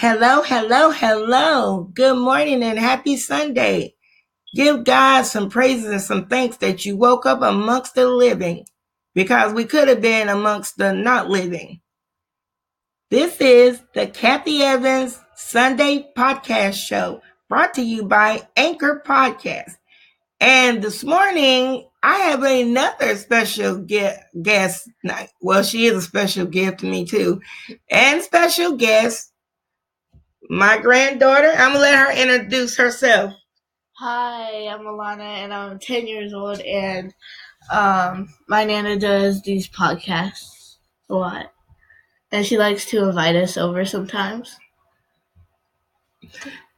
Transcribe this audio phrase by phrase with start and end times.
[0.00, 1.90] Hello, hello, hello.
[1.92, 3.96] Good morning and happy Sunday.
[4.54, 8.64] Give God some praises and some thanks that you woke up amongst the living
[9.16, 11.80] because we could have been amongst the not living.
[13.10, 19.72] This is the Kathy Evans Sunday podcast show brought to you by Anchor Podcast.
[20.38, 24.88] And this morning, I have another special guest.
[25.40, 27.40] Well, she is a special gift to me too,
[27.90, 29.32] and special guest,
[30.48, 31.50] my granddaughter.
[31.50, 33.34] I'm gonna let her introduce herself.
[33.98, 37.12] Hi, I'm Alana, and I'm 10 years old, and
[37.70, 40.76] um, my nana does these podcasts
[41.10, 41.52] a lot,
[42.30, 44.56] and she likes to invite us over sometimes.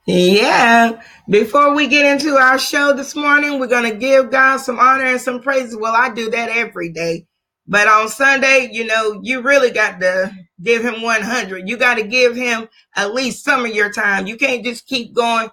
[0.06, 1.02] Yeah.
[1.28, 5.04] Before we get into our show this morning, we're going to give God some honor
[5.04, 5.76] and some praise.
[5.76, 7.26] Well, I do that every day.
[7.66, 11.68] But on Sunday, you know, you really got to give him 100.
[11.68, 14.26] You got to give him at least some of your time.
[14.26, 15.50] You can't just keep going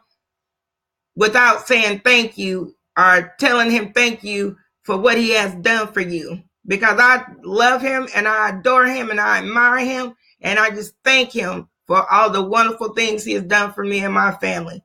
[1.16, 6.02] without saying thank you or telling him thank you for what he has done for
[6.02, 6.42] you.
[6.66, 10.94] Because I love him and I adore him and I admire him and I just
[11.04, 14.84] thank him for all the wonderful things he has done for me and my family.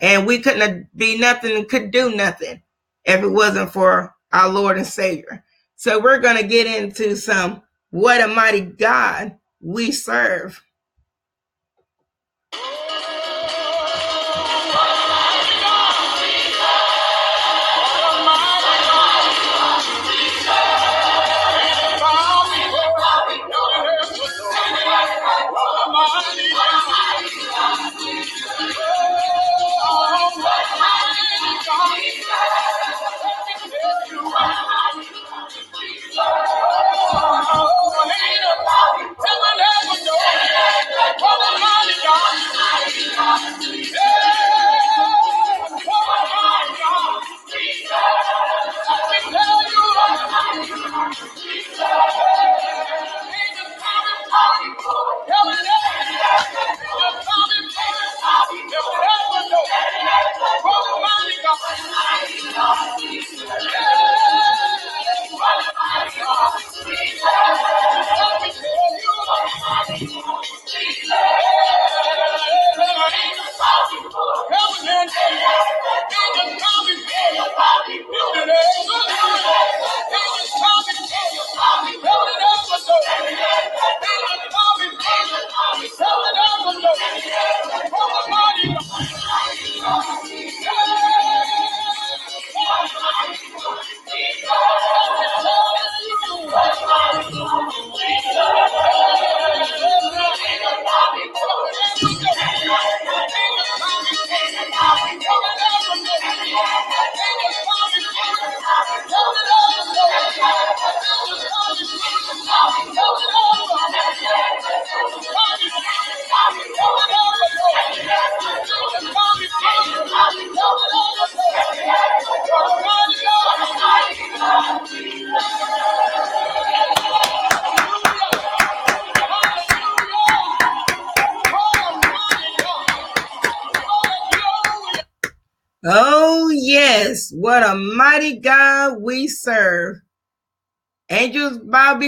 [0.00, 2.62] And we couldn't be nothing and could do nothing
[3.04, 5.44] if it wasn't for our Lord and Savior.
[5.76, 10.62] So we're going to get into some what a mighty God we serve.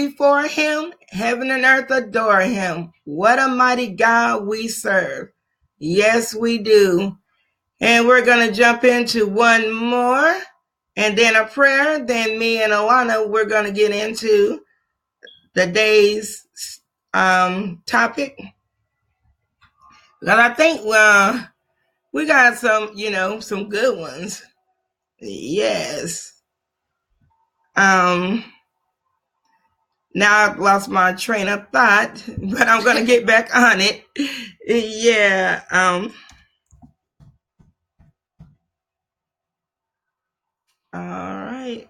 [0.05, 0.93] Before him.
[1.09, 2.91] Heaven and earth adore him.
[3.05, 5.29] What a mighty God we serve.
[5.79, 7.17] Yes, we do.
[7.79, 10.39] And we're going to jump into one more
[10.95, 12.03] and then a prayer.
[12.05, 14.61] Then me and Alana, we're going to get into
[15.55, 16.47] the day's
[17.13, 18.39] um, topic.
[20.21, 21.47] But I think, well,
[22.13, 24.43] we got some, you know, some good ones.
[25.19, 26.33] Yes.
[27.75, 28.43] Um
[30.17, 34.03] now I've lost my train of thought, but I'm gonna get back on it.
[34.65, 35.63] Yeah.
[35.71, 36.13] Um
[40.93, 41.87] all right.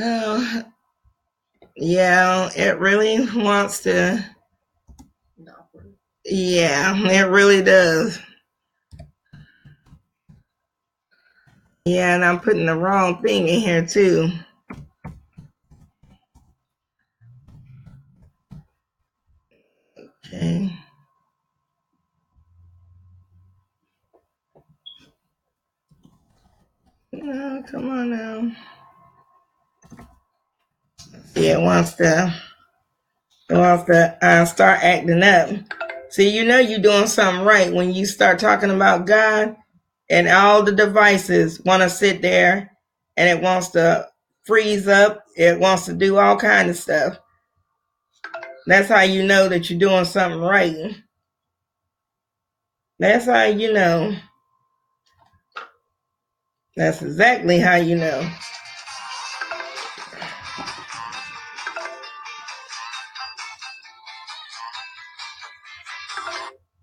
[0.00, 0.64] Oh,
[1.76, 4.24] yeah, it really wants to.
[6.24, 8.18] Yeah, it really does.
[11.84, 14.30] Yeah, and I'm putting the wrong thing in here too.
[20.26, 20.72] Okay.
[27.14, 28.52] Oh, come on now.
[31.34, 32.34] Yeah, wants to
[33.50, 35.50] wants to uh, start acting up.
[36.10, 39.56] See, you know you're doing something right when you start talking about God
[40.10, 42.70] and all the devices want to sit there
[43.16, 44.08] and it wants to
[44.44, 45.24] freeze up.
[45.36, 47.18] It wants to do all kind of stuff.
[48.66, 50.94] That's how you know that you're doing something right.
[52.98, 54.16] That's how you know.
[56.76, 58.30] That's exactly how you know.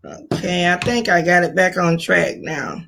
[0.03, 2.83] Okay, I think I got it back on track now.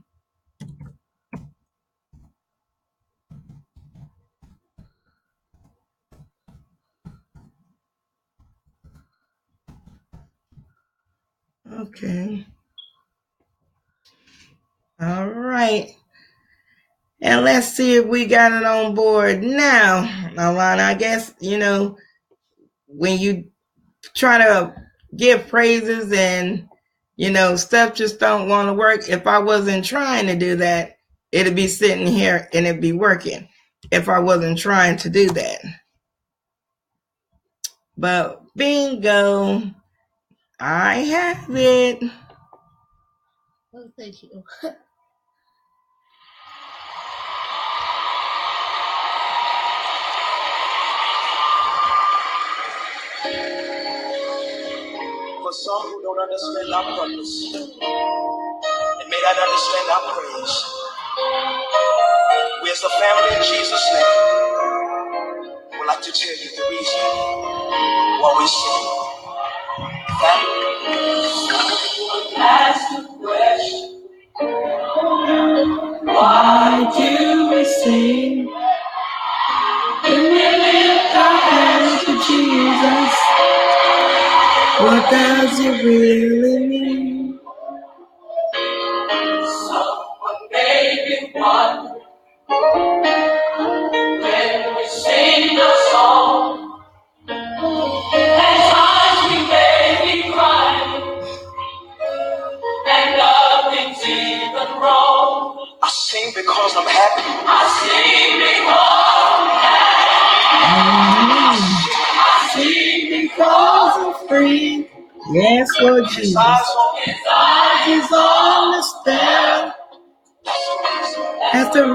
[11.80, 12.46] Okay.
[15.02, 15.96] All right.
[17.22, 20.04] And let's see if we got it on board now.
[20.36, 21.98] Alana, I guess, you know,
[22.88, 23.46] when you
[24.14, 24.76] try to
[25.16, 26.68] give praises and,
[27.16, 29.10] you know, stuff just don't want to work.
[29.10, 30.98] If I wasn't trying to do that,
[31.32, 33.48] it'd be sitting here and it'd be working
[33.92, 35.60] if I wasn't trying to do that.
[37.98, 39.64] But bingo,
[40.60, 42.04] I have it.
[43.76, 44.44] Oh, thank you.
[55.44, 60.66] For some who don't understand our purpose and may not understand our praise,
[62.64, 64.34] we as a family in Jesus' name
[65.80, 67.02] would like to tell you the reason
[68.22, 69.03] why we sing.
[76.04, 78.48] Why do we sing?
[80.04, 83.16] When we lift our hands to Jesus,
[84.82, 86.83] what does it really mean?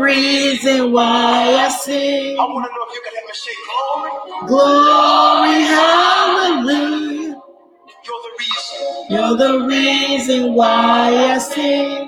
[0.09, 2.39] Reason why I sing.
[2.39, 4.13] I want to know if you can help me say glory.
[4.49, 7.43] Glory, hallelujah.
[8.07, 8.81] You're the reason.
[9.11, 12.07] You're the reason why I sing.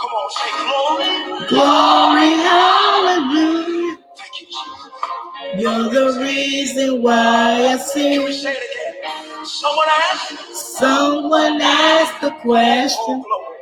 [0.00, 1.48] Come on, say glory.
[1.48, 3.98] Glory, hallelujah.
[4.16, 5.62] Thank you, Jesus.
[5.62, 8.14] You're the reason why I sing.
[8.20, 9.46] Can we say it again?
[9.46, 10.54] Someone asked.
[10.78, 13.24] Someone asked the question.
[13.26, 13.59] Oh.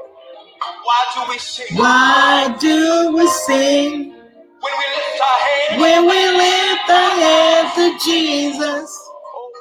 [0.88, 1.76] Why do we sing?
[1.76, 3.92] Why do we sing?
[4.08, 5.82] When we lift our hands.
[5.82, 8.88] When we lift our hands to Jesus.
[9.36, 9.52] Oh,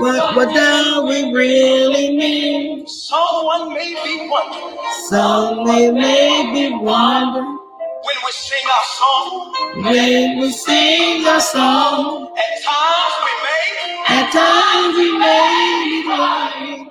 [0.00, 2.88] what, what do we really mean?
[2.88, 4.78] Someone may be wondering.
[5.10, 7.58] Some may, may be wondering.
[8.06, 9.52] When we sing our song.
[9.92, 12.34] When we sing our song.
[12.38, 13.66] At times we may.
[14.08, 16.90] At times we may be lying.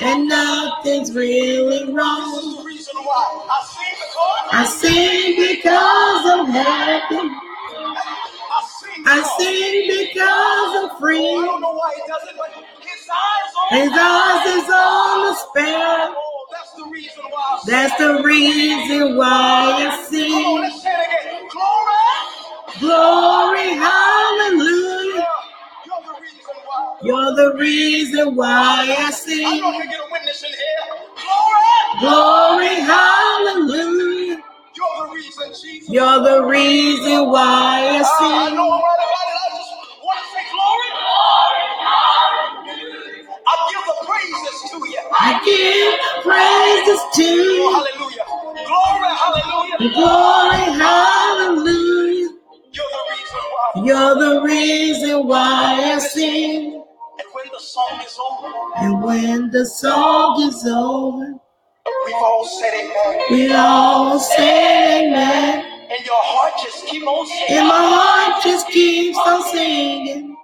[0.00, 2.32] And nothing's really wrong.
[2.36, 7.30] This the reason why I sing because I sing because I'm happy.
[9.06, 11.18] I sing because I'm free.
[11.18, 12.50] Oh, I don't know why he does it, but
[12.80, 16.14] his eyes on his eyes is on the spare.
[16.16, 17.60] Oh, that's the reason why.
[17.66, 20.30] That's the reason why I sing.
[20.30, 21.48] Come on, let's say it again.
[21.50, 25.26] Glory, glory, hallelujah.
[27.02, 28.84] You're the reason why.
[28.84, 29.46] You're the reason why I sing.
[29.46, 30.84] I'm going to get a witness in here.
[31.16, 34.42] Glory, glory, hallelujah.
[34.76, 35.88] You're the reason, Jesus.
[35.88, 38.36] You're the reason why I ah, sing.
[38.36, 39.38] I know I'm right about it.
[39.40, 39.72] I just
[40.04, 40.88] want to say glory.
[41.00, 41.60] Glory!
[43.48, 45.00] I give the praises to you.
[45.16, 47.64] I give the praises to you.
[47.64, 48.28] Oh, hallelujah.
[48.68, 49.78] Glory, hallelujah.
[49.96, 52.28] Glory, hallelujah.
[52.72, 53.84] You're the reason why.
[53.88, 56.84] You're the reason why I sing.
[57.40, 58.52] And when the song is over.
[58.76, 61.34] And when the song is over.
[62.04, 63.20] We've all said amen.
[63.30, 65.64] We all said amen.
[65.90, 67.58] And your heart just keeps on singing.
[67.58, 70.36] And my heart just keeps on singing.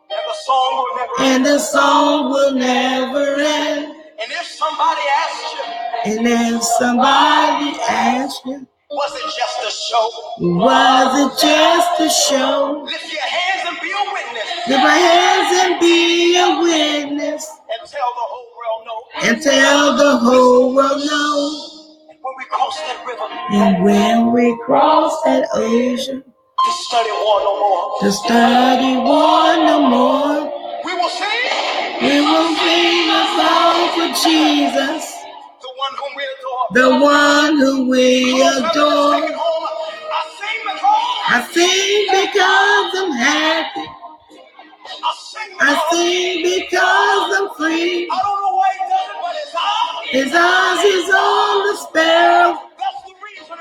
[1.20, 3.04] And the song will never end.
[3.04, 3.96] And the song will never end.
[4.18, 6.12] And if somebody asks you.
[6.12, 6.26] And
[6.56, 8.66] if somebody asks you.
[8.88, 10.08] Was it just a show?
[10.56, 12.84] Was it just a show?
[12.86, 13.46] Lift your hands
[14.68, 17.46] Lift our hands and be a witness.
[17.80, 19.28] And tell the whole world no.
[19.28, 21.70] And tell the whole world no.
[22.22, 27.60] When we cross that river, And when we cross that ocean, to study war no
[27.60, 28.00] more.
[28.00, 30.52] to study war no more,
[30.84, 31.30] We will sing
[32.02, 35.04] we will sing a song for Jesus,
[35.62, 36.66] the one whom we adore.
[36.72, 39.46] the one who we Come on, fellas, let's take adore.
[40.10, 43.86] I sing because I sing because I'm happy.
[45.60, 48.08] I sing because I'm free.
[48.10, 49.36] I don't know why he does it, but.
[50.10, 52.58] His eyes is on the sparrow.
[52.78, 53.56] That's the reason.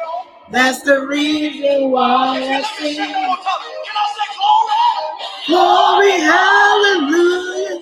[0.51, 3.11] That's the reason why I sing sing.
[3.11, 3.61] one more time.
[3.85, 6.17] Can I say glory?
[6.17, 7.81] Glory, hallelujah.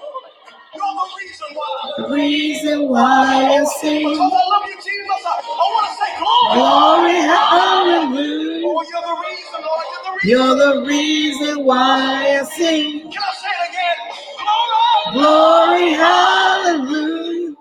[1.98, 3.46] The reason why.
[3.46, 4.08] I Because sing.
[4.08, 5.26] I love you, Jesus.
[5.26, 6.56] I, I want to say glory.
[6.60, 8.68] Glory, hallelujah.
[8.68, 9.86] Oh, you're the reason, Lord.
[9.92, 10.30] You're the reason.
[10.30, 13.02] You're the reason why I sing.
[13.12, 14.00] Can I say it again?
[15.14, 15.24] Glory.
[15.24, 17.56] Glory, hallelujah.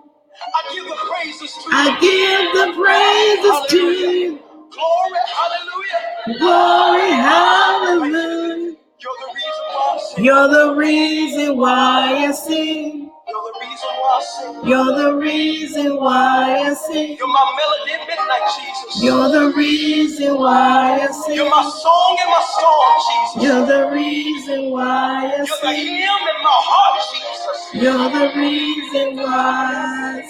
[0.55, 4.39] I give the praises to I give the praises to you.
[4.71, 5.19] Glory.
[5.39, 6.39] Hallelujah.
[6.39, 8.77] Glory, hallelujah.
[8.99, 10.25] You're the reason why I sing.
[10.25, 13.12] You're the reason why I sing.
[13.33, 17.17] You're the reason why I You're the reason why I sing.
[17.17, 19.03] You're my melody at midnight, Jesus.
[19.03, 21.35] You're the reason why I sing.
[21.35, 23.43] You're my song in my storm, Jesus.
[23.43, 25.47] You're the reason why I sing.
[25.47, 25.95] You're the sing.
[25.97, 27.59] hymn in my heart, Jesus.
[27.73, 30.21] You're the reason why.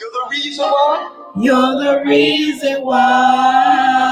[0.00, 1.30] You're the reason why.
[1.36, 4.07] You're the reason why.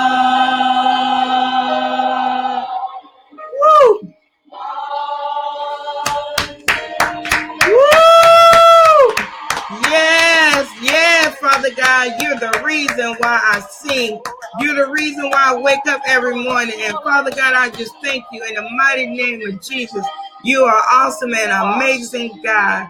[13.96, 14.20] I sing.
[14.60, 16.74] You're the reason why I wake up every morning.
[16.80, 20.04] And Father God, I just thank you in the mighty name of Jesus.
[20.44, 22.88] You are awesome and amazing, God.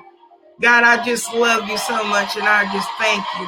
[0.60, 3.46] God, I just love you so much and I just thank you.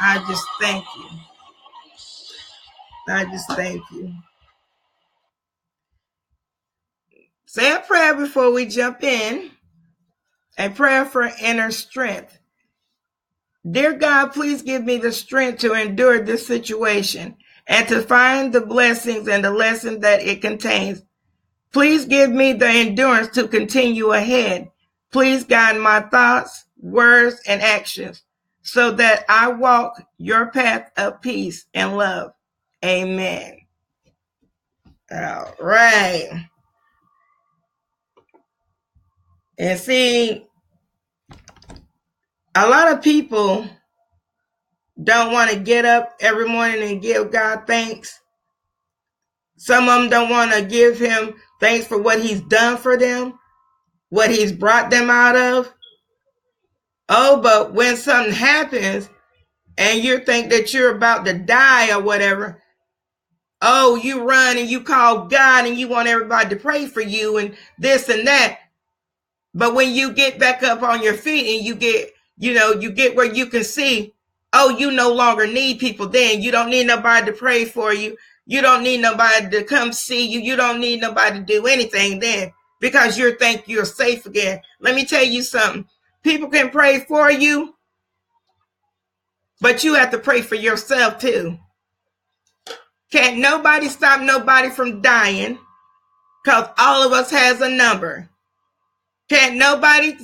[0.00, 1.08] I just thank you.
[3.08, 4.12] I just thank you.
[7.46, 9.50] Say a prayer before we jump in.
[10.58, 12.38] A prayer for inner strength.
[13.68, 18.60] Dear God, please give me the strength to endure this situation and to find the
[18.60, 21.02] blessings and the lesson that it contains.
[21.72, 24.70] Please give me the endurance to continue ahead.
[25.10, 28.22] Please guide my thoughts, words, and actions
[28.62, 32.32] so that I walk your path of peace and love.
[32.84, 33.58] Amen.
[35.10, 36.48] All right.
[39.58, 40.45] And see,
[42.56, 43.68] a lot of people
[45.02, 48.18] don't want to get up every morning and give God thanks.
[49.58, 53.38] Some of them don't want to give him thanks for what he's done for them,
[54.08, 55.72] what he's brought them out of.
[57.10, 59.10] Oh, but when something happens
[59.76, 62.62] and you think that you're about to die or whatever,
[63.60, 67.36] oh, you run and you call God and you want everybody to pray for you
[67.36, 68.60] and this and that.
[69.52, 72.90] But when you get back up on your feet and you get, you know, you
[72.90, 74.14] get where you can see,
[74.52, 76.42] oh, you no longer need people then.
[76.42, 78.16] You don't need nobody to pray for you.
[78.46, 80.40] You don't need nobody to come see you.
[80.40, 84.60] You don't need nobody to do anything then because you think you're safe again.
[84.80, 85.86] Let me tell you something.
[86.22, 87.74] People can pray for you,
[89.60, 91.58] but you have to pray for yourself too.
[93.10, 95.58] Can't nobody stop nobody from dying
[96.44, 98.28] because all of us has a number.
[99.28, 100.16] Can't nobody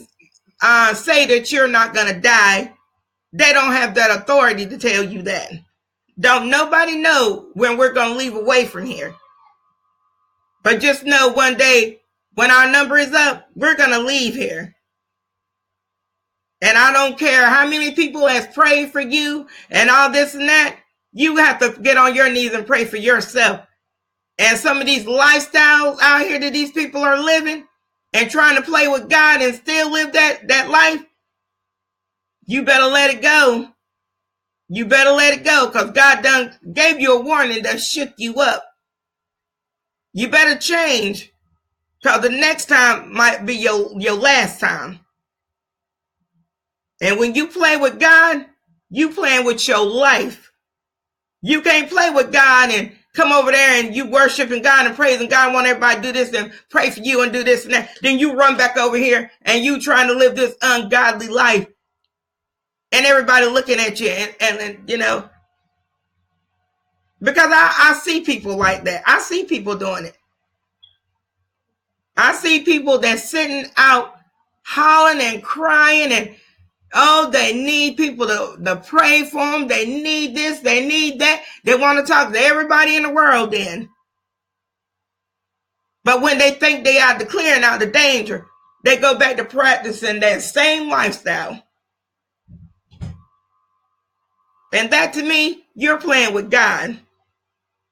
[0.63, 2.73] uh, say that you're not going to die.
[3.33, 5.51] They don't have that authority to tell you that.
[6.19, 9.15] Don't nobody know when we're going to leave away from here.
[10.63, 12.03] But just know one day
[12.35, 14.75] when our number is up, we're going to leave here.
[16.61, 20.49] And I don't care how many people has prayed for you and all this and
[20.49, 20.79] that.
[21.13, 23.67] You have to get on your knees and pray for yourself.
[24.39, 27.67] And some of these lifestyles out here that these people are living
[28.13, 31.03] and trying to play with God and still live that, that life,
[32.45, 33.69] you better let it go.
[34.69, 38.41] You better let it go because God done gave you a warning that shook you
[38.41, 38.65] up.
[40.13, 41.33] You better change
[42.03, 45.01] because the next time might be your, your last time.
[47.01, 48.47] And when you play with God,
[48.91, 50.53] you playing with your life.
[51.41, 55.29] You can't play with God and come over there and you worshiping God and praising
[55.29, 57.91] God, want everybody to do this and pray for you and do this and that.
[58.01, 61.67] Then you run back over here and you trying to live this ungodly life.
[62.91, 65.29] And everybody looking at you and, and, and you know,
[67.23, 69.03] because I, I see people like that.
[69.07, 70.17] I see people doing it.
[72.17, 74.17] I see people that's sitting out
[74.65, 76.35] hollering and crying and
[76.95, 79.69] oh, they need people to, to pray for them.
[79.69, 81.43] They need this, they need that.
[81.65, 83.89] They want to talk to everybody in the world then.
[86.05, 88.47] But when they think they are declaring out the danger,
[88.85, 91.63] they go back to practicing that same lifestyle.
[94.73, 96.99] And that to me, you're playing with God.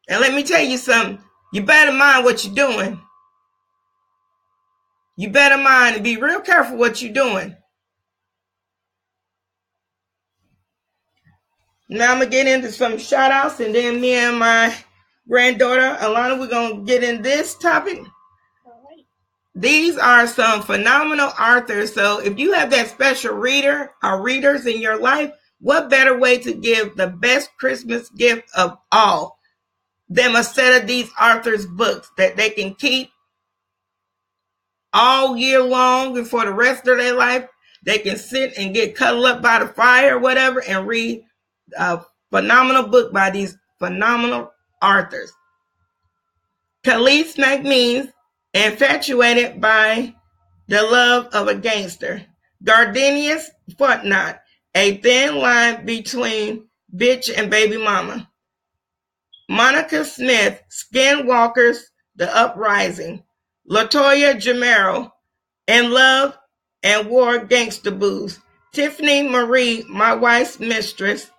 [0.08, 1.22] And let me tell you something.
[1.52, 3.00] You better mind what you're doing.
[5.16, 7.56] You better mind and be real careful what you're doing.
[11.92, 14.72] Now I'm gonna get into some shout outs and then me and my
[15.28, 17.98] granddaughter Alana, we're gonna get in this topic.
[19.56, 21.92] These are some phenomenal authors.
[21.92, 26.38] So if you have that special reader or readers in your life, what better way
[26.38, 29.40] to give the best Christmas gift of all
[30.08, 33.10] than a set of these authors' books that they can keep
[34.92, 37.48] all year long and for the rest of their life?
[37.82, 41.24] They can sit and get cuddled up by the fire or whatever and read
[41.78, 45.32] a phenomenal book by these phenomenal authors.
[46.84, 48.12] Kelis McMeans,
[48.54, 50.14] infatuated by
[50.68, 52.24] the love of a gangster.
[52.64, 53.46] Gardenius
[53.78, 54.40] Footnot,
[54.74, 58.28] a thin line between bitch and baby mama.
[59.48, 61.80] Monica Smith, Skinwalkers,
[62.16, 63.24] The Uprising.
[63.68, 65.10] Latoya Jamero,
[65.66, 66.36] In Love
[66.82, 68.38] and War Gangsta Booze.
[68.72, 71.30] Tiffany Marie, My Wife's Mistress.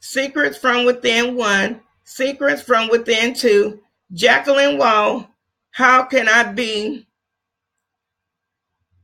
[0.00, 1.80] Secrets from Within 1.
[2.04, 3.80] Secrets from Within 2.
[4.12, 5.28] Jacqueline Wall,
[5.70, 7.06] How Can I Be?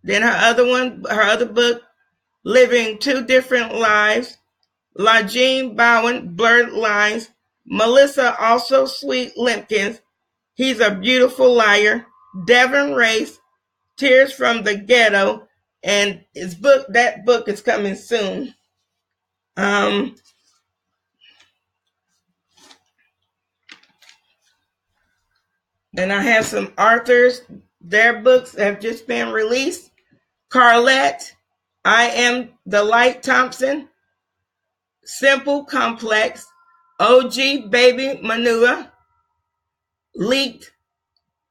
[0.05, 1.83] Then her other one, her other book,
[2.45, 4.39] Living Two Different Lives.
[4.99, 7.31] LaJean Bowen, Blurred Lines.
[7.65, 10.01] Melissa, also Sweet Limpkins.
[10.55, 12.07] He's a Beautiful Liar.
[12.47, 13.39] Devin Race,
[13.97, 15.49] Tears from the Ghetto.
[15.83, 18.55] And his book, that book is coming soon.
[19.57, 20.17] Um,
[25.97, 27.43] and I have some authors,
[27.81, 29.91] their books have just been released.
[30.51, 31.33] Carlette,
[31.85, 33.89] I Am the Light Thompson,
[35.05, 36.47] Simple Complex,
[37.01, 38.93] OG Baby Manua,
[40.17, 40.71] Leaked,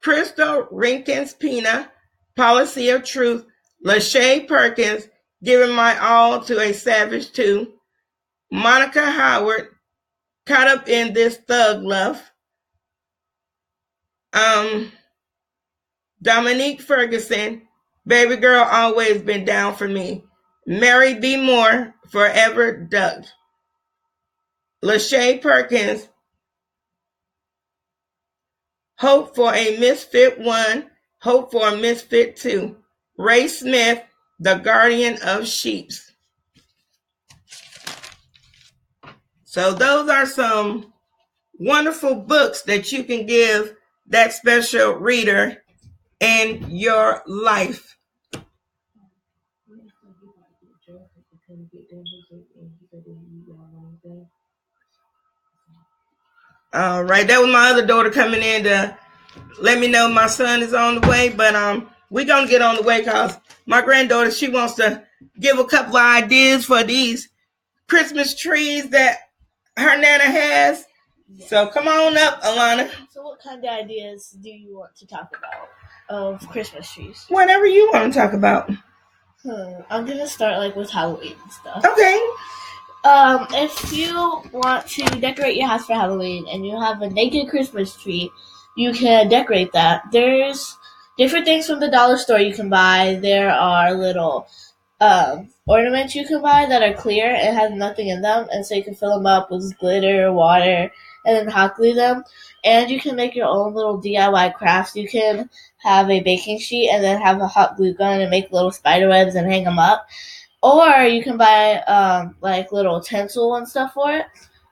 [0.01, 1.91] Crystal Rinkins Pina,
[2.36, 3.45] Policy of Truth,
[3.86, 5.08] Lachey Perkins,
[5.43, 7.73] Giving My All to a Savage Too,
[8.51, 9.69] Monica Howard,
[10.45, 12.32] Caught Up in This Thug Love,
[14.33, 14.91] um,
[16.21, 17.63] Dominique Ferguson,
[18.05, 20.23] Baby Girl Always Been Down for Me,
[20.65, 21.37] Mary B.
[21.37, 23.25] Moore, Forever Duck,
[24.83, 26.07] Lachey Perkins,
[28.97, 30.89] Hope for a Misfit One,
[31.21, 32.77] Hope for a Misfit Two,
[33.17, 34.01] Ray Smith,
[34.39, 36.11] The Guardian of Sheeps.
[39.43, 40.93] So those are some
[41.59, 43.75] wonderful books that you can give
[44.12, 45.63] that special reader
[46.19, 47.97] in your life.
[56.74, 58.97] All right, that was my other daughter coming in to
[59.60, 62.76] let me know my son is on the way, but um, we're gonna get on
[62.76, 65.04] the way because my granddaughter she wants to
[65.39, 67.28] give a couple of ideas for these
[67.88, 69.19] Christmas trees that
[69.78, 70.86] her nana has.
[71.47, 72.89] So come on up, Alana.
[73.12, 75.69] So, what kind of ideas do you want to talk about
[76.10, 77.25] of Christmas trees?
[77.30, 78.69] Whatever you want to talk about.
[79.43, 81.84] Hmm, I'm gonna start like with Halloween and stuff.
[81.84, 82.19] Okay.
[83.04, 87.49] Um, if you want to decorate your house for Halloween and you have a naked
[87.49, 88.30] Christmas tree,
[88.77, 90.04] you can decorate that.
[90.12, 90.77] There's
[91.17, 93.17] different things from the dollar store you can buy.
[93.19, 94.47] There are little
[94.99, 98.75] um, ornaments you can buy that are clear and have nothing in them, and so
[98.75, 100.91] you can fill them up with glitter, water,
[101.25, 102.23] and then hot glue them.
[102.63, 104.95] And you can make your own little DIY crafts.
[104.95, 108.51] You can have a baking sheet and then have a hot glue gun and make
[108.51, 110.07] little spider webs and hang them up.
[110.62, 114.25] Or you can buy um, like little tinsel and stuff for it.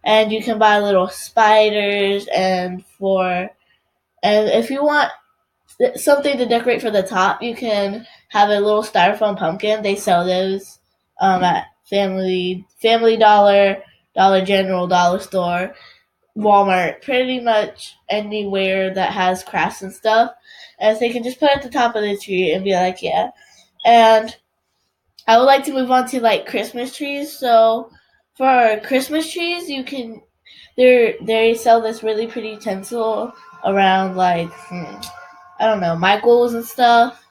[0.03, 3.49] And you can buy little spiders and for
[4.21, 5.11] and if you want
[5.95, 9.81] something to decorate for the top, you can have a little styrofoam pumpkin.
[9.81, 10.79] They sell those
[11.21, 13.83] um, at Family Family Dollar,
[14.15, 15.73] Dollar General, Dollar Store,
[16.37, 20.31] Walmart, pretty much anywhere that has crafts and stuff.
[20.79, 22.73] And so you can just put it at the top of the tree and be
[22.73, 23.31] like, yeah.
[23.85, 24.35] And
[25.27, 27.37] I would like to move on to like Christmas trees.
[27.37, 27.91] So
[28.35, 30.21] for Christmas trees, you can
[30.77, 33.33] they they sell this really pretty tinsel
[33.65, 34.95] around like hmm,
[35.59, 37.25] I don't know, Michaels and stuff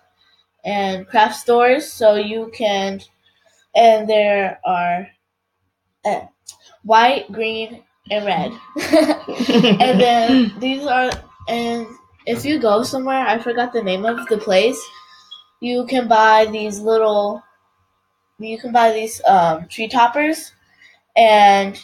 [0.64, 1.90] and craft stores.
[1.90, 3.00] So you can,
[3.74, 5.08] and there are
[6.04, 6.26] uh,
[6.82, 8.52] white, green, and red.
[9.80, 11.10] and then these are,
[11.48, 11.86] and
[12.26, 14.80] if you go somewhere, I forgot the name of the place,
[15.60, 17.42] you can buy these little,
[18.38, 20.52] you can buy these um, tree toppers,
[21.16, 21.80] and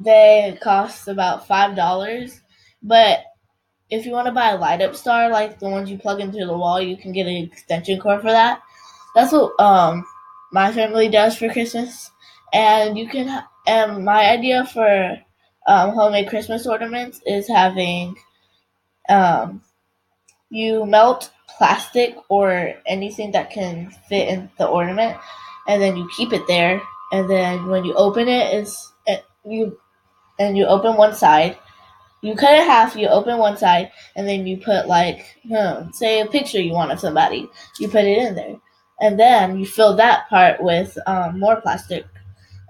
[0.00, 2.40] they cost about five dollars.
[2.82, 3.20] But
[3.90, 6.44] if you want to buy a light up star like the ones you plug into
[6.44, 8.62] the wall, you can get an extension cord for that.
[9.14, 10.06] That's what um
[10.52, 12.10] my family does for Christmas,
[12.52, 13.44] and you can.
[13.66, 15.18] And my idea for
[15.68, 18.16] um, homemade Christmas ornaments is having
[19.08, 19.62] um,
[20.50, 25.16] you melt plastic or anything that can fit in the ornament,
[25.68, 26.82] and then you keep it there.
[27.12, 28.92] And then when you open it, is
[29.44, 29.78] you
[30.38, 31.56] and you open one side.
[32.20, 32.96] You cut it half.
[32.96, 36.92] You open one side, and then you put like, hmm, say a picture you want
[36.92, 37.48] of somebody.
[37.78, 38.56] You put it in there,
[39.00, 42.06] and then you fill that part with um, more plastic,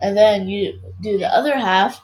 [0.01, 2.01] and then you do the other half,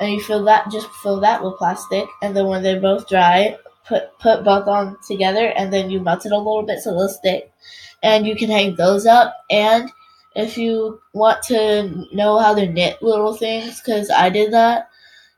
[0.00, 3.56] and you fill that just fill that with plastic, and then when they're both dry,
[3.84, 7.08] put put both on together, and then you melt it a little bit so they'll
[7.08, 7.52] stick,
[8.02, 9.34] and you can hang those up.
[9.50, 9.90] And
[10.36, 14.88] if you want to know how to knit little things, because I did that,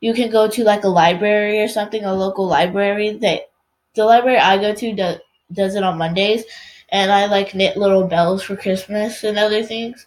[0.00, 3.16] you can go to like a library or something, a local library.
[3.18, 3.50] That
[3.94, 5.18] the library I go to does
[5.52, 6.44] does it on Mondays,
[6.90, 10.06] and I like knit little bells for Christmas and other things.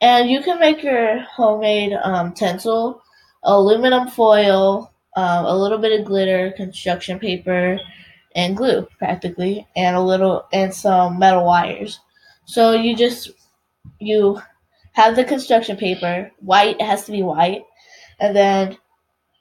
[0.00, 3.02] And you can make your homemade um, tinsel,
[3.42, 7.78] aluminum foil, um, a little bit of glitter, construction paper,
[8.34, 12.00] and glue, practically, and a little and some metal wires.
[12.44, 13.30] So you just
[13.98, 14.40] you
[14.92, 16.76] have the construction paper, white.
[16.80, 17.64] It has to be white,
[18.20, 18.78] and then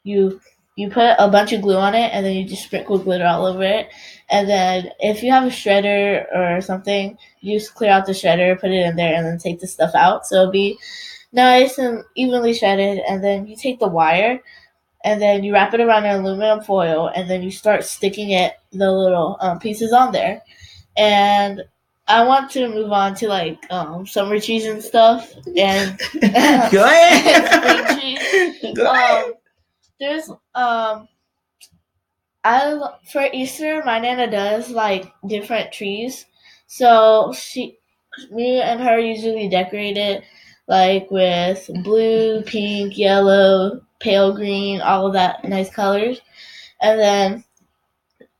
[0.04, 0.42] you
[0.78, 3.46] you put a bunch of glue on it, and then you just sprinkle glitter all
[3.46, 3.90] over it.
[4.30, 8.60] And then if you have a shredder or something, you just clear out the shredder,
[8.60, 10.26] put it in there, and then take the stuff out.
[10.26, 10.80] So it'll be
[11.32, 13.00] nice and evenly shredded.
[13.08, 14.42] And then you take the wire,
[15.04, 18.54] and then you wrap it around an aluminum foil, and then you start sticking it
[18.72, 20.42] the little um, pieces on there.
[20.98, 21.64] And
[22.08, 26.00] I want to move on to like um, summer trees and stuff, and
[26.72, 27.88] Go ahead.
[27.90, 28.18] spring
[28.60, 28.76] trees.
[28.76, 29.26] Go ahead.
[29.26, 29.34] Um,
[30.00, 31.08] there's um,
[32.44, 32.80] I
[33.12, 36.26] for Easter, my nana does like different trees.
[36.68, 37.78] So she,
[38.32, 40.24] me and her usually decorate it
[40.68, 46.22] like with blue, pink, yellow, pale green, all of that nice colors,
[46.82, 47.44] and then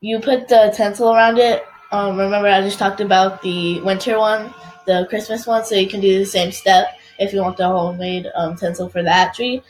[0.00, 1.64] you put the tinsel around it.
[1.92, 4.52] Um, remember, I just talked about the winter one,
[4.86, 8.26] the Christmas one, so you can do the same step if you want the homemade
[8.34, 9.62] um, tinsel for that tree.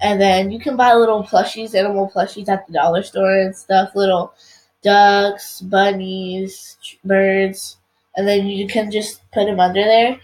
[0.00, 3.94] And then you can buy little plushies, animal plushies at the dollar store and stuff,
[3.94, 4.34] little
[4.82, 7.78] ducks, bunnies, birds,
[8.16, 10.20] and then you can just put them under there.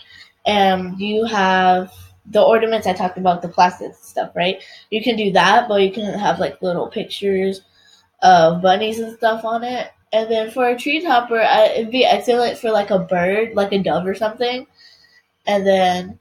[0.50, 1.92] And you have
[2.26, 4.60] the ornaments I talked about, the plastic stuff, right?
[4.90, 7.60] You can do that, but you can have like little pictures
[8.24, 9.92] of bunnies and stuff on it.
[10.12, 13.70] And then for a tree topper, I, it'd be excellent for like a bird, like
[13.70, 14.66] a dove or something.
[15.46, 16.18] And then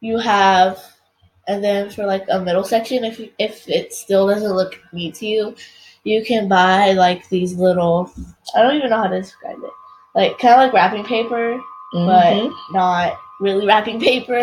[0.00, 0.80] you have,
[1.46, 5.26] and then for like a middle section, if if it still doesn't look neat to
[5.26, 5.54] you,
[6.02, 8.10] you can buy like these little.
[8.56, 9.70] I don't even know how to describe it.
[10.16, 11.60] Like kind of like wrapping paper,
[11.92, 12.74] but mm-hmm.
[12.74, 14.38] not really wrapping paper.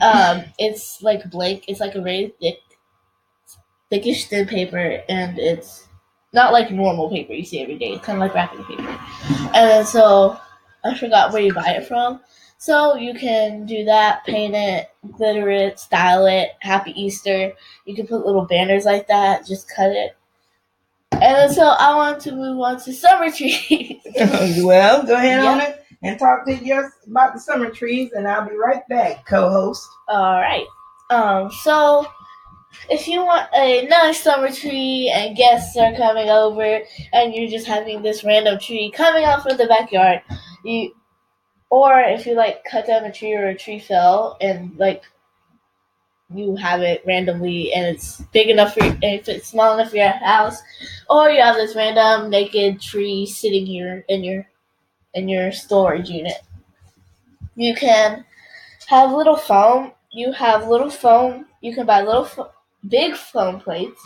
[0.00, 1.64] um, it's like blank.
[1.68, 2.58] It's like a very thick,
[3.90, 5.88] thickish thin paper, and it's
[6.32, 7.92] not like normal paper you see every day.
[7.92, 8.98] It's kind of like wrapping paper.
[9.28, 10.38] And then so
[10.84, 12.20] I forgot where you buy it from.
[12.58, 16.50] So you can do that, paint it, glitter it, style it.
[16.60, 17.52] Happy Easter.
[17.84, 19.46] You can put little banners like that.
[19.46, 20.16] Just cut it.
[21.12, 24.00] And then so I want to move on to summer trees.
[24.62, 28.48] well, go ahead on it and talk to us about the summer trees, and I'll
[28.48, 29.88] be right back, co-host.
[30.08, 30.66] All right.
[31.10, 31.50] Um.
[31.62, 32.06] So,
[32.90, 36.80] if you want a nice summer tree and guests are coming over,
[37.12, 40.22] and you're just having this random tree coming out from the backyard,
[40.64, 40.94] you,
[41.70, 45.02] or if you like cut down a tree or a tree fell and like
[46.34, 50.08] you have it randomly and it's big enough for if it's small enough for your
[50.08, 50.60] house,
[51.08, 54.46] or you have this random naked tree sitting here in your
[55.16, 56.40] in your storage unit.
[57.56, 58.24] You can
[58.86, 59.92] have little foam.
[60.12, 61.46] You have little foam.
[61.62, 62.52] You can buy little fo-
[62.88, 64.00] big foam plates,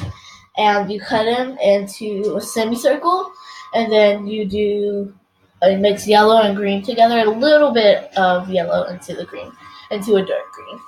[0.56, 3.32] and you cut them into a semicircle,
[3.74, 5.14] and then you do
[5.62, 9.52] uh, mix yellow and green together, a little bit of yellow into the green,
[9.90, 10.80] into a dark green,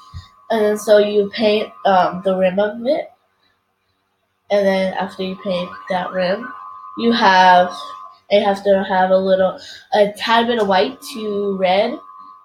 [0.51, 3.11] and then so you paint um, the rim of it,
[4.51, 6.51] and then after you paint that rim,
[6.99, 7.73] you have
[8.33, 9.59] you have to have a little,
[9.93, 11.99] a tad bit of white to red,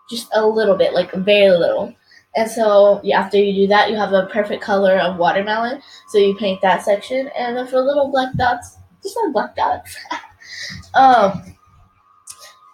[0.09, 1.93] just a little bit, like very little.
[2.35, 5.81] And so yeah, after you do that, you have a perfect color of watermelon.
[6.09, 9.97] So you paint that section, and then for little black dots, just like black dots.
[10.93, 11.57] um,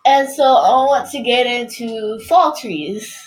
[0.06, 3.18] and so I want to get into fall trees.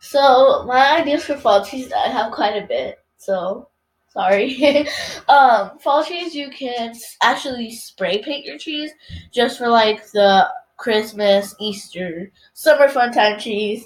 [0.00, 2.98] So my ideas for fall trees, I have quite a bit.
[3.18, 3.68] So
[4.12, 4.88] sorry.
[5.28, 8.92] um, fall trees, you can actually spray paint your trees
[9.32, 13.84] just for like the Christmas, Easter, summer fun time trees.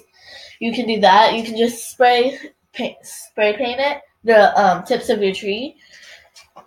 [0.59, 1.35] You can do that.
[1.35, 2.37] You can just spray
[2.73, 5.75] paint, spray paint it the um, tips of your tree.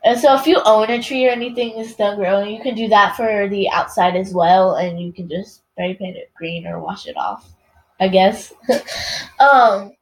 [0.03, 2.89] And so, if you own a tree or anything is done growing, you can do
[2.89, 6.81] that for the outside as well, and you can just spray paint it green or
[6.81, 7.53] wash it off.
[8.01, 8.55] I guess.
[9.41, 9.93] um,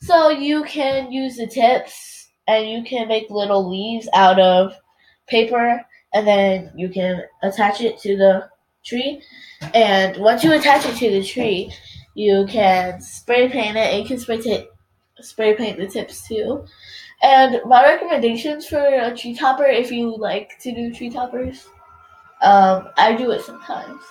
[0.00, 2.15] so you can use the tips,
[2.46, 4.74] and you can make little leaves out of
[5.26, 8.48] paper, and then you can attach it to the
[8.84, 9.22] tree.
[9.74, 11.72] And once you attach it to the tree,
[12.14, 14.66] you can spray paint it, and you can spray paint
[15.20, 16.64] spray paint the tips too.
[17.22, 21.66] And my recommendations for a tree topper, if you like to do tree toppers,
[22.42, 24.02] um, I do it sometimes.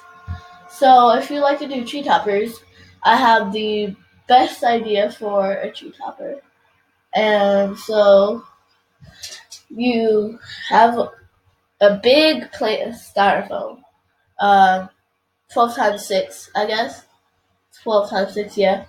[0.70, 2.60] So if you like to do tree toppers,
[3.04, 3.96] I have the
[4.28, 6.42] best idea for a tree topper.
[7.16, 8.44] And so
[9.70, 10.38] you
[10.70, 11.00] have
[11.82, 13.82] a big plate of styrofoam,
[14.40, 14.90] um,
[15.54, 17.04] 12 times 6, I guess.
[17.84, 18.86] 12 times 6, yeah.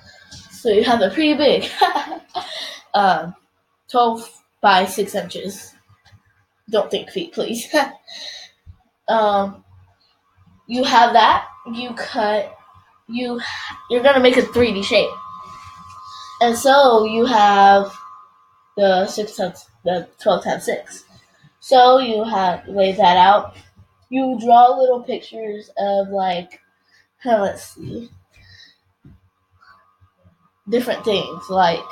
[0.51, 1.71] So you have a pretty big.
[2.95, 3.35] um,
[3.91, 5.75] 12 by 6 inches.
[6.69, 7.73] Don't think feet, please.
[9.09, 9.65] um,
[10.67, 11.47] you have that.
[11.73, 12.53] You cut.
[13.09, 13.41] You
[13.89, 15.09] you're gonna make a 3D shape,
[16.41, 17.97] and so you have
[18.77, 21.05] the six times the 12 times six.
[21.61, 23.57] So you have lay that out.
[24.09, 26.61] You draw little pictures of like,
[27.25, 28.11] let's see,
[30.69, 31.83] different things like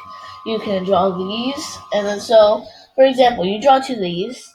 [0.47, 4.55] you can draw these, and then so, for example, you draw two of these,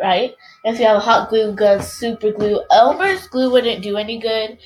[0.00, 0.34] right?
[0.64, 4.58] If you have a hot glue gun, super glue, Elmer's glue wouldn't do any good.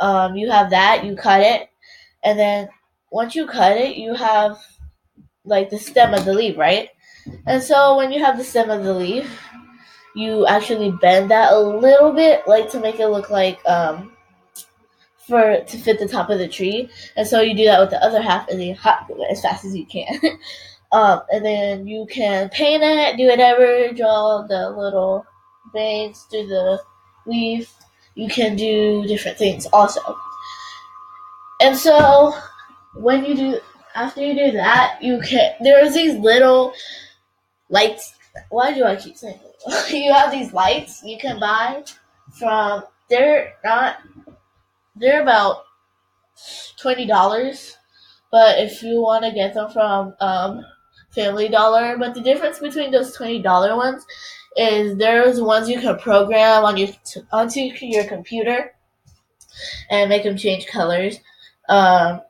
[0.00, 1.70] Um, you have that, you cut it,
[2.24, 2.68] and then
[3.10, 4.58] once you cut it, you have
[5.46, 6.90] like the stem of the leaf, right?
[7.46, 9.40] And so when you have the stem of the leaf,
[10.14, 14.12] you actually bend that a little bit, like to make it look like um,
[15.26, 16.88] for to fit the top of the tree.
[17.16, 19.64] And so you do that with the other half and then glue it as fast
[19.64, 20.18] as you can.
[20.92, 25.26] um, and then you can paint it, do whatever, draw the little
[25.72, 26.80] veins through the
[27.26, 27.74] leaf.
[28.14, 30.00] You can do different things also.
[31.60, 32.34] And so
[32.94, 33.60] when you do
[33.96, 36.72] after you do that, you can there's these little
[37.70, 38.14] lights.
[38.50, 39.40] Why do I keep saying
[39.90, 41.82] you have these lights you can buy
[42.38, 43.98] from they're not
[44.94, 45.64] they're about
[46.78, 47.76] twenty dollars,
[48.30, 50.64] but if you want to get them from um,
[51.10, 54.04] Family Dollar, but the difference between those twenty dollar ones
[54.56, 56.88] is there's ones you can program on your
[57.32, 58.74] onto your computer
[59.90, 61.18] and make them change colors.
[61.68, 62.20] Um,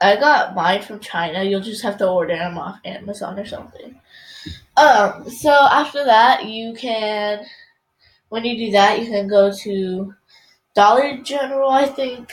[0.00, 1.42] I got mine from China.
[1.42, 3.98] You'll just have to order them off Amazon or something.
[4.76, 7.44] Um, so after that, you can,
[8.28, 10.14] when you do that, you can go to
[10.76, 12.30] Dollar General, I think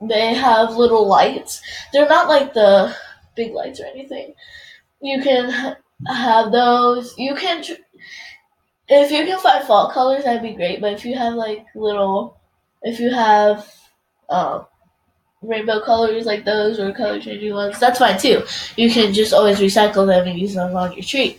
[0.00, 1.60] they have little lights.
[1.92, 2.96] They're not like the
[3.36, 4.34] big lights or anything.
[5.02, 7.14] You can have those.
[7.18, 7.72] You can, tr-
[8.88, 10.80] if you can find fall colors, that'd be great.
[10.80, 12.40] But if you have like little,
[12.82, 13.70] if you have
[14.30, 14.66] um,
[15.46, 18.42] rainbow colors like those or color changing ones, that's fine too.
[18.76, 21.38] You can just always recycle them and use them on your tree.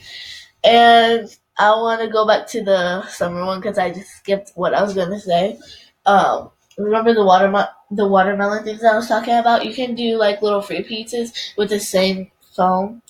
[0.63, 4.73] And I want to go back to the summer one because I just skipped what
[4.73, 5.59] I was gonna say
[6.05, 7.51] um, remember the water
[7.91, 9.65] the watermelon things I was talking about?
[9.65, 13.01] You can do like little free pizzas with the same foam,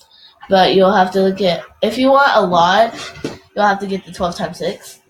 [0.48, 2.94] but you'll have to get if you want a lot,
[3.54, 5.00] you'll have to get the twelve times six.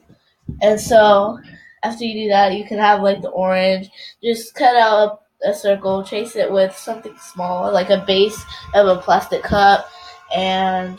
[0.62, 1.38] And so
[1.82, 3.88] after you do that, you can have like the orange.
[4.22, 8.44] Just cut out a, circle, chase it with something small, like a base
[8.74, 9.88] of a plastic cup,
[10.34, 10.98] and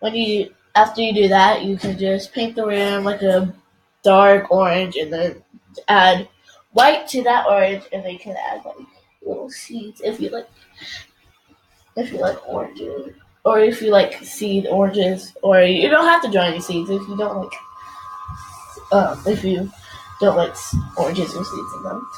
[0.00, 3.52] when you after you do that, you can just paint the rim like a
[4.02, 5.42] dark orange, and then
[5.88, 6.28] add
[6.72, 8.86] white to that orange, and then you can add like
[9.22, 10.48] little seeds if you like.
[11.96, 13.12] If you like oranges,
[13.44, 17.02] or if you like seed oranges, or you don't have to draw any seeds if
[17.08, 17.52] you don't like.
[18.90, 19.70] Um, if you
[20.20, 20.54] don't like
[20.96, 22.08] oranges or seeds in them.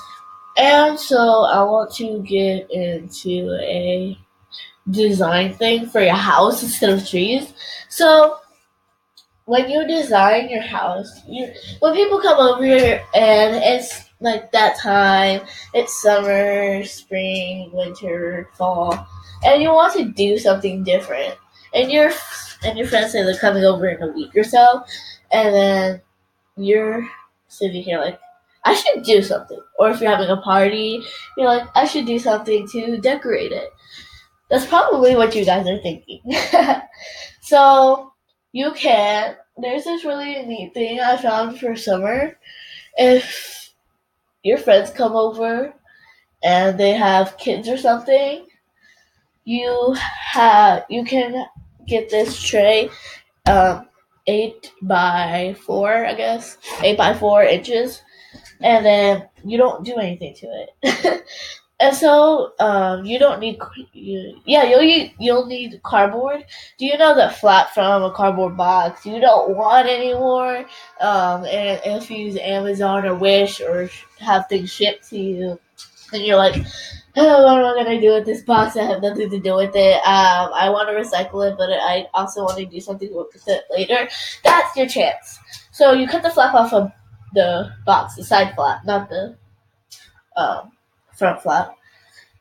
[0.56, 4.18] And so I want to get into a
[4.90, 7.52] design thing for your house instead of trees.
[7.88, 8.36] So
[9.50, 15.40] when you design your house, you when people come over and it's like that time,
[15.74, 19.06] it's summer, spring, winter, fall,
[19.44, 21.34] and you want to do something different,
[21.74, 22.12] and your
[22.62, 24.84] and your friends say they're coming over in a week or so,
[25.32, 26.02] and then
[26.56, 27.08] you're
[27.48, 28.20] sitting here like,
[28.64, 29.60] I should do something.
[29.78, 31.02] Or if you're having a party,
[31.36, 33.70] you're like, I should do something to decorate it.
[34.50, 36.20] That's probably what you guys are thinking.
[37.40, 38.12] so
[38.52, 39.36] you can.
[39.56, 42.38] There's this really neat thing I found for summer.
[42.96, 43.72] If
[44.42, 45.72] your friends come over
[46.42, 48.46] and they have kids or something,
[49.44, 51.46] you have you can
[51.86, 52.90] get this tray,
[53.46, 53.88] um,
[54.26, 58.02] eight by four, I guess, eight by four inches,
[58.60, 60.46] and then you don't do anything to
[60.82, 61.24] it.
[61.80, 63.58] and so um, you don't need
[63.92, 66.44] you, yeah you'll need, you'll need cardboard.
[66.78, 70.66] Do you know that flat from a cardboard box you don't want anymore
[71.00, 75.58] um, and if you use amazon or wish or have things shipped to you
[76.12, 76.62] and you're like
[77.16, 78.76] oh, what am i to do with this box?
[78.76, 79.96] I have nothing to do with it.
[79.96, 83.64] Um, i want to recycle it but i also want to do something with it
[83.70, 84.08] later.
[84.44, 85.38] That's your chance.
[85.72, 86.92] So you cut the flap off of
[87.34, 89.36] the box the side flap not the
[90.36, 90.72] um,
[91.14, 91.76] front flap.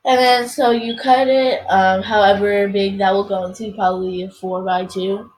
[0.05, 4.31] And then so you cut it um, however big that will go into, probably a
[4.31, 5.29] 4 by 2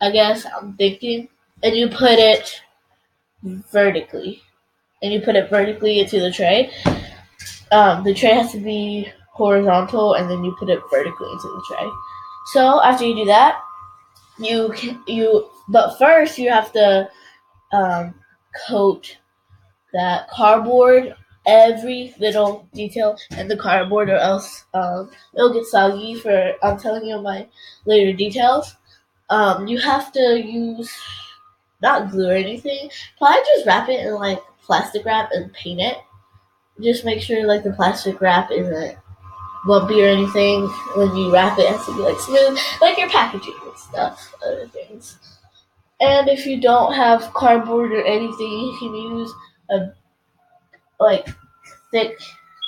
[0.00, 1.28] I guess, I'm thinking.
[1.62, 2.62] And you put it
[3.42, 4.42] vertically.
[5.02, 6.72] And you put it vertically into the tray.
[7.70, 11.64] Um, the tray has to be horizontal and then you put it vertically into the
[11.68, 11.88] tray.
[12.52, 13.62] So after you do that,
[14.38, 14.74] you
[15.06, 17.08] you but first you have to
[17.72, 18.14] um,
[18.66, 19.16] coat
[19.92, 21.14] that cardboard
[21.46, 27.04] every little detail in the cardboard or else um, it'll get soggy for I'm telling
[27.06, 27.46] you my
[27.86, 28.76] later details.
[29.30, 30.92] Um, you have to use
[31.82, 32.90] not glue or anything.
[33.18, 35.96] Probably just wrap it in like plastic wrap and paint it.
[36.80, 38.96] Just make sure like the plastic wrap isn't
[39.66, 40.66] lumpy or anything.
[40.96, 44.34] When you wrap it, it has to be like smooth, like your packaging and stuff,
[44.44, 45.18] other things.
[46.00, 49.32] And if you don't have cardboard or anything, you can use
[49.70, 49.92] a
[50.98, 51.28] like
[51.90, 52.18] thick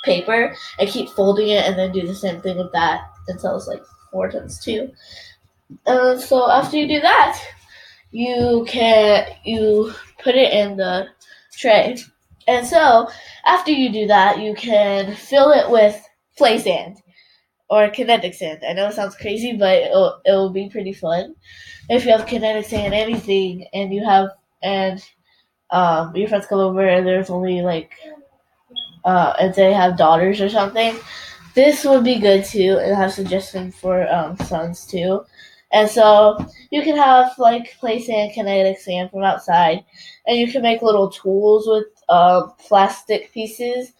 [0.03, 3.67] paper and keep folding it and then do the same thing with that until it's
[3.67, 4.91] like four times two.
[5.85, 7.41] And uh, so after you do that,
[8.11, 9.93] you can you
[10.23, 11.07] put it in the
[11.57, 11.97] tray.
[12.47, 13.09] And so
[13.45, 15.99] after you do that, you can fill it with
[16.37, 16.97] play sand
[17.69, 18.61] or kinetic sand.
[18.67, 21.35] I know it sounds crazy, but it'll, it'll be pretty fun.
[21.89, 24.29] If you have kinetic sand, anything, and you have
[24.61, 25.03] and
[25.71, 27.93] um, your friends come over and there's only like
[29.05, 30.97] uh, if they have daughters or something,
[31.55, 35.25] this would be good too, and I have suggestions for um, sons too.
[35.71, 36.37] And so
[36.69, 39.83] you can have like play sand, kinetic sand from outside,
[40.27, 43.93] and you can make little tools with uh, plastic pieces,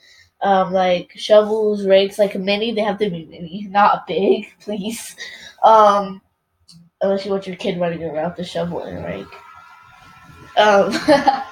[0.44, 2.74] um, like shovels, rakes, like a mini.
[2.74, 5.16] They have to be mini, not big, please.
[5.64, 6.22] Um,
[7.02, 9.28] unless you want your kid running around a shovel and rake.
[10.58, 10.94] Um,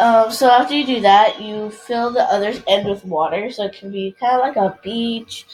[0.00, 3.74] Um, so after you do that, you fill the other end with water, so it
[3.74, 5.46] can be kind of like a beach.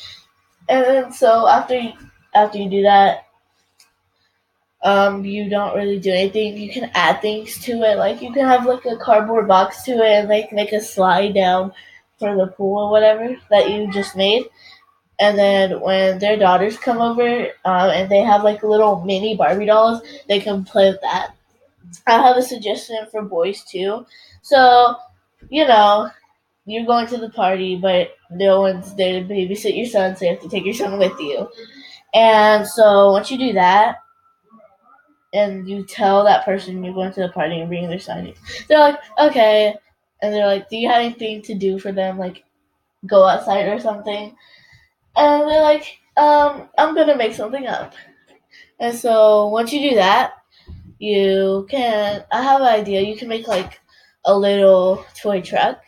[0.68, 1.92] And then so after you,
[2.35, 3.27] after you do that,
[4.83, 6.57] um, you don't really do anything.
[6.57, 9.92] You can add things to it, like you can have like a cardboard box to
[9.92, 11.73] it and like make a slide down
[12.20, 14.44] for the pool or whatever that you just made.
[15.18, 19.66] And then when their daughters come over um, and they have like little mini Barbie
[19.66, 21.35] dolls, they can play with that.
[22.06, 24.06] I have a suggestion for boys too.
[24.42, 24.96] So,
[25.48, 26.11] you know,
[26.64, 30.30] you're going to the party, but no one's there to babysit your son, so you
[30.33, 31.48] have to take your son with you.
[32.14, 33.96] And so once you do that,
[35.33, 38.33] and you tell that person you're going to the party and bringing their son,
[38.68, 39.74] they're like, okay.
[40.22, 42.18] And they're like, do you have anything to do for them?
[42.18, 42.44] Like,
[43.06, 44.37] go outside or something?
[45.16, 47.94] And they're like, um, I'm gonna make something up.
[48.79, 50.33] And so once you do that,
[50.98, 53.81] you can, I have an idea, you can make like
[54.25, 55.83] a little toy truck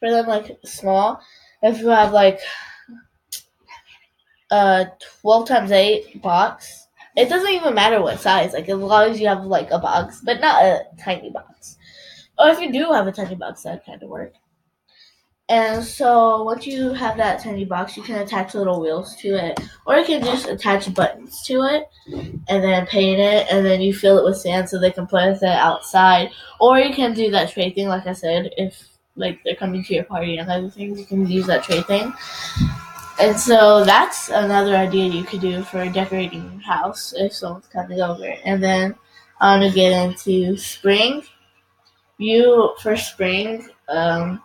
[0.00, 1.20] for them, like small.
[1.62, 2.40] If you have like
[4.50, 4.86] a
[5.22, 9.28] 12 times 8 box, it doesn't even matter what size, like as long as you
[9.28, 11.76] have like a box, but not a tiny box.
[12.40, 14.32] Or if you do have a tiny box, that kind of work.
[15.50, 19.58] And so once you have that tiny box, you can attach little wheels to it,
[19.84, 21.88] or you can just attach buttons to it,
[22.48, 25.42] and then paint it, and then you fill it with sand so they can place
[25.42, 26.30] it outside.
[26.60, 29.94] Or you can do that tray thing, like I said, if like they're coming to
[29.94, 32.12] your party and other things, you can use that tray thing.
[33.20, 38.00] And so that's another idea you could do for decorating your house if someone's coming
[38.00, 38.34] over.
[38.44, 38.94] And then
[39.40, 41.24] I want to get into spring.
[42.20, 44.42] You for spring, um,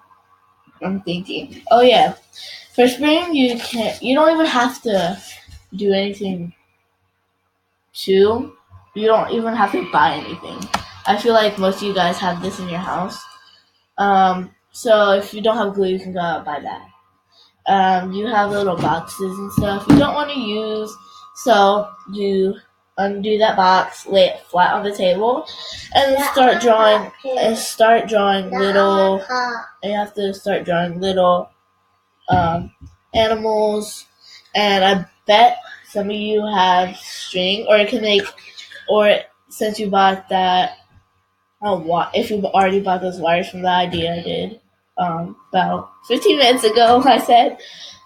[0.81, 1.61] I'm thinking.
[1.69, 2.15] Oh yeah,
[2.73, 3.97] for spring you can.
[4.01, 5.21] You don't even have to
[5.75, 6.53] do anything.
[8.05, 8.53] To
[8.95, 10.57] you don't even have to buy anything.
[11.05, 13.21] I feel like most of you guys have this in your house.
[13.97, 16.87] Um, so if you don't have glue, you can go out and buy that.
[17.67, 20.95] Um, you have little boxes and stuff you don't want to use,
[21.35, 22.55] so you
[22.97, 25.45] undo that box, lay it flat on the table,
[25.93, 27.11] and start drawing.
[27.37, 29.23] And start drawing little.
[29.83, 31.49] And you have to start drawing little
[32.29, 32.71] um,
[33.13, 34.05] animals.
[34.53, 35.57] And I bet
[35.89, 38.23] some of you have string, or you can make,
[38.87, 39.19] or
[39.49, 40.77] since you bought that,
[41.61, 44.61] oh, if you've already bought those wires from the idea I did
[44.97, 47.57] um, about 15 minutes ago, I said,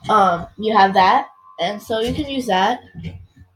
[0.10, 1.28] um, you have that,
[1.60, 2.82] and so you can use that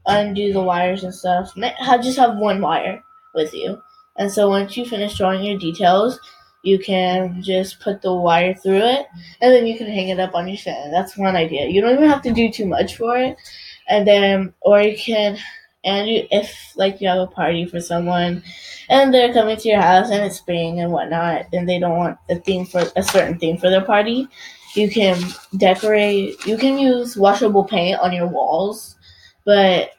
[0.06, 1.54] undo the wires and stuff.
[2.02, 3.02] Just have one wire
[3.34, 3.80] with you.
[4.16, 6.18] And so once you finish drawing your details,
[6.62, 9.06] you can just put the wire through it
[9.40, 10.90] and then you can hang it up on your fan.
[10.90, 11.68] That's one idea.
[11.68, 13.36] You don't even have to do too much for it.
[13.88, 15.36] And then, or you can,
[15.84, 18.42] and you, if like you have a party for someone
[18.88, 22.18] and they're coming to your house and it's spring and whatnot and they don't want
[22.30, 24.26] a theme for a certain theme for their party,
[24.74, 25.20] you can
[25.58, 28.93] decorate, you can use washable paint on your walls
[29.44, 29.90] but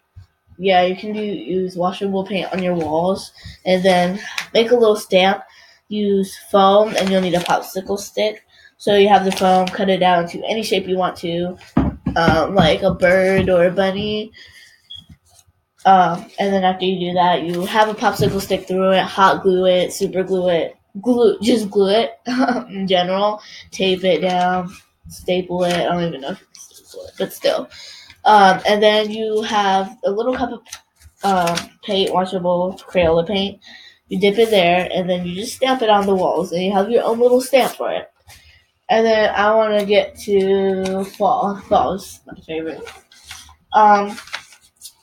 [0.58, 3.32] yeah, you can do use washable paint on your walls
[3.66, 4.20] and then
[4.54, 5.43] make a little stamp.
[5.88, 8.43] Use foam and you'll need a popsicle stick.
[8.78, 11.58] So you have the foam, cut it down to any shape you want to,
[12.16, 14.32] um, like a bird or a bunny.
[15.86, 19.43] Um, and then after you do that, you have a popsicle stick through it, hot
[19.43, 22.20] glue it, super glue it, glue just glue it
[22.70, 23.41] in general,
[23.72, 24.74] tape it down,
[25.10, 25.74] staple it.
[25.74, 27.70] I don't even know if you can staple it, but still.
[28.26, 30.61] Um, and then you have a little cup of
[31.23, 33.61] um, paint, washable Crayola paint.
[34.09, 36.71] You dip it there, and then you just stamp it on the walls, and you
[36.73, 38.11] have your own little stamp for it.
[38.89, 41.57] And then I want to get to fall.
[41.61, 42.84] Fall is my favorite.
[43.73, 44.15] Um,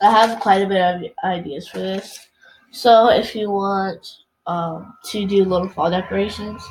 [0.00, 2.28] I have quite a bit of ideas for this.
[2.70, 4.06] So if you want
[4.46, 6.62] um, to do little fall decorations,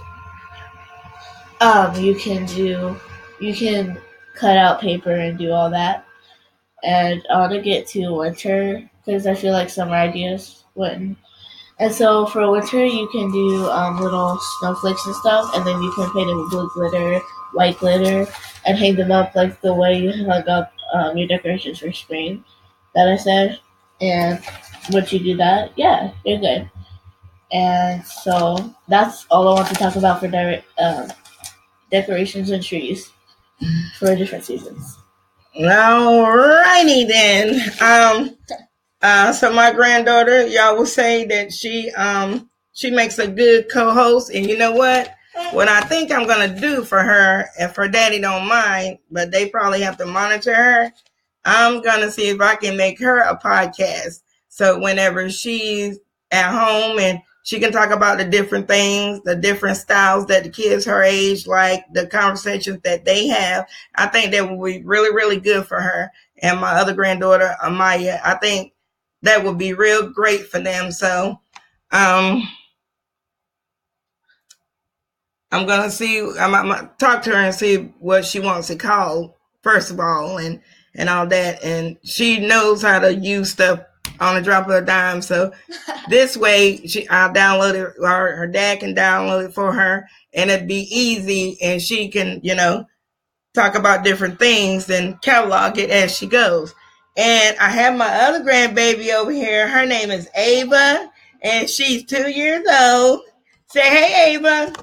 [1.59, 2.95] um, you can do
[3.39, 3.99] you can
[4.35, 6.05] cut out paper and do all that.
[6.83, 11.17] And I want to get to winter because I feel like summer ideas wouldn't.
[11.79, 15.91] And so for winter, you can do um, little snowflakes and stuff, and then you
[15.93, 17.19] can paint them with blue glitter,
[17.53, 18.31] white glitter,
[18.65, 22.43] and hang them up like the way you hung up um, your decorations for spring
[22.93, 23.59] that I said.
[23.99, 24.39] And
[24.91, 26.69] once you do that, yeah, you're good.
[27.51, 31.09] And so that's all I want to talk about for de- um,
[31.91, 33.11] decorations and trees
[33.97, 35.00] for different seasons.
[35.57, 37.61] Alrighty then.
[37.81, 38.37] Um,
[39.01, 44.31] uh, so my granddaughter, y'all will say that she um she makes a good co-host,
[44.33, 45.13] and you know what?
[45.51, 49.49] What I think I'm gonna do for her, if her daddy don't mind, but they
[49.49, 50.91] probably have to monitor her.
[51.43, 54.21] I'm gonna see if I can make her a podcast.
[54.47, 55.99] So whenever she's
[56.31, 60.49] at home and she can talk about the different things, the different styles that the
[60.49, 63.67] kids her age like, the conversations that they have.
[63.95, 66.11] I think that would be really, really good for her.
[66.41, 68.73] And my other granddaughter, Amaya, I think
[69.23, 70.91] that would be real great for them.
[70.91, 71.39] So,
[71.91, 72.47] um,
[75.51, 76.19] I'm gonna see.
[76.19, 79.99] I'm, I'm gonna talk to her and see what she wants to call first of
[79.99, 80.61] all, and
[80.95, 81.63] and all that.
[81.63, 83.81] And she knows how to use stuff
[84.21, 85.21] on a drop of a dime.
[85.21, 85.51] So
[86.07, 90.49] this way, she I'll download it, or her dad can download it for her, and
[90.49, 92.85] it'd be easy, and she can, you know,
[93.53, 96.73] talk about different things and catalog it as she goes.
[97.17, 99.67] And I have my other grandbaby over here.
[99.67, 101.11] Her name is Ava,
[101.41, 103.21] and she's two years old.
[103.67, 104.73] Say hey, Ava.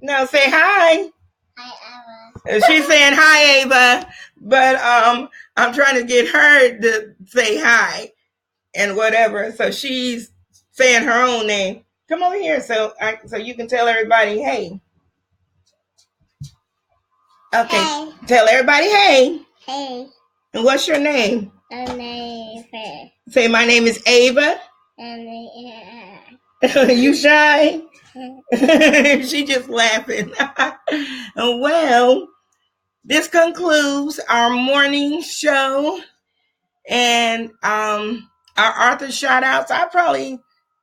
[0.00, 1.10] No, say hi.
[2.46, 4.06] She's saying hi, Ava,
[4.40, 8.10] but um, I'm trying to get her to say hi
[8.74, 9.52] and whatever.
[9.52, 10.32] So she's
[10.72, 11.84] saying her own name.
[12.08, 14.80] Come over here, so I, so you can tell everybody hey.
[17.54, 18.10] Okay, Hey.
[18.26, 19.40] tell everybody hey.
[19.66, 20.06] Hey,
[20.54, 21.52] And what's your name?
[21.70, 22.64] my name is
[23.28, 24.60] Say my name is Ava.
[24.98, 25.28] and
[26.98, 27.80] you shy?
[28.54, 30.32] she just laughing.
[31.36, 32.28] well,
[33.04, 36.00] this concludes our morning show
[36.88, 39.70] and um our Arthur shout outs.
[39.70, 40.38] I probably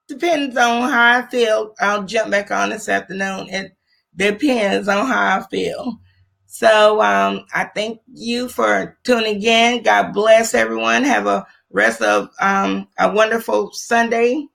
[0.07, 1.73] depends on how I feel.
[1.79, 3.49] I'll jump back on this afternoon.
[3.49, 3.73] It
[4.15, 5.99] depends on how I feel.
[6.47, 9.83] So um I thank you for tuning in.
[9.83, 11.03] God bless everyone.
[11.03, 14.47] Have a rest of um, a wonderful Sunday.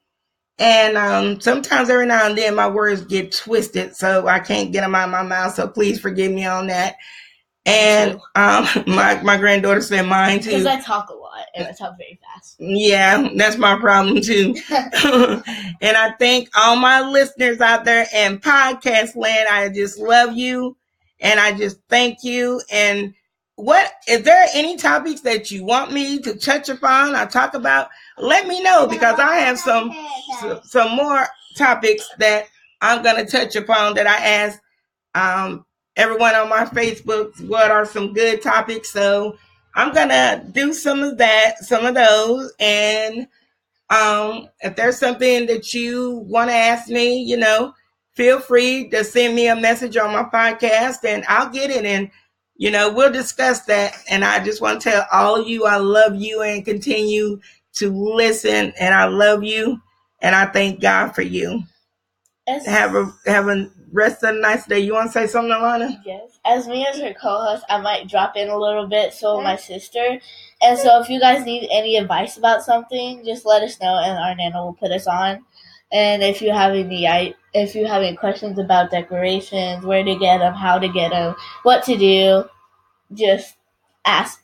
[0.58, 4.82] And um, sometimes every now and then my words get twisted, so I can't get
[4.82, 5.54] them out of my mouth.
[5.54, 6.94] So please forgive me on that.
[7.66, 10.50] And um, my my granddaughter said mine too.
[10.50, 12.56] Because I talk a lot and I talk very fast.
[12.58, 14.54] Yeah, that's my problem too.
[14.70, 19.48] and I thank all my listeners out there in podcast land.
[19.50, 20.76] I just love you
[21.20, 22.60] and I just thank you.
[22.70, 23.14] And
[23.56, 27.88] what is there any topics that you want me to touch upon or talk about?
[28.18, 29.92] Let me know because I have some
[30.64, 31.26] some more
[31.56, 32.46] topics that
[32.80, 34.60] I'm gonna touch upon that I asked
[35.14, 35.64] um,
[35.96, 38.90] everyone on my Facebook what are some good topics.
[38.90, 39.38] So
[39.74, 43.28] I'm gonna do some of that, some of those, and
[43.90, 47.74] um, if there's something that you want to ask me, you know,
[48.14, 52.10] feel free to send me a message on my podcast, and I'll get it, and
[52.56, 53.96] you know, we'll discuss that.
[54.08, 57.40] And I just want to tell all of you, I love you, and continue
[57.74, 59.80] to listen, and I love you,
[60.22, 61.62] and I thank God for you.
[62.46, 64.78] As, Have a have a rest of a nice day.
[64.78, 65.96] You want to say something, Alana?
[66.04, 69.14] yes, as me as her co-host, I might drop in a little bit.
[69.14, 70.20] So will my sister,
[70.62, 74.18] and so if you guys need any advice about something, just let us know, and
[74.18, 75.44] our nana will put us on.
[75.92, 80.16] And if you have any, I if you have any questions about decorations, where to
[80.16, 82.44] get them, how to get them, what to do,
[83.12, 83.54] just
[84.04, 84.42] ask.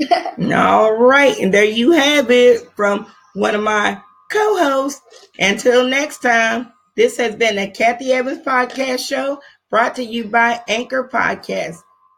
[0.52, 5.02] All right, and there you have it from one of my co-hosts.
[5.38, 10.60] Until next time, this has been the Cathy Evans Podcast Show brought to you by
[10.68, 11.76] Anchor Podcast.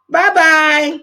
[0.09, 1.01] Bye bye.